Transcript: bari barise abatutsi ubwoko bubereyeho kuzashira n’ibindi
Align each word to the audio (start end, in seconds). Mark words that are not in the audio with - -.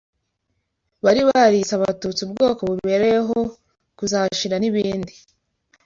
bari 1.03 1.21
barise 1.29 1.71
abatutsi 1.77 2.19
ubwoko 2.23 2.61
bubereyeho 2.69 3.37
kuzashira 3.97 4.55
n’ibindi 4.59 5.13